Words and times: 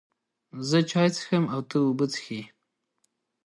زه 0.69 0.79
چای 0.89 1.09
څښم 1.15 1.43
او 1.53 1.61
ته 1.69 1.75
اوبه 1.85 2.05
څښې 2.13 2.41